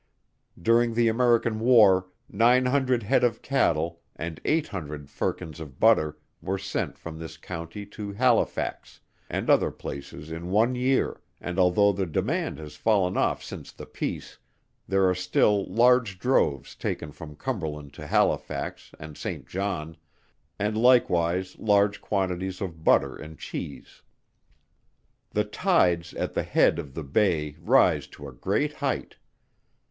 [0.59, 6.17] During the American war nine hundred head of cattle, and eight hundred firkins of butter,
[6.41, 11.91] were sent from this county to Halifax, and other places in one year, and although
[11.91, 14.39] the demand has fallen off since the peace,
[14.87, 19.45] there are still large droves taken from Cumberland to Halifax, and St.
[19.45, 19.97] John
[20.57, 24.01] and likewise large quantities of butter and cheese.
[25.29, 29.17] The tides at the head of the Bay rise to a great height.